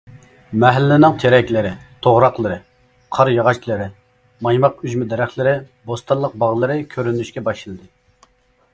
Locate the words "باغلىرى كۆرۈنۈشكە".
6.45-7.49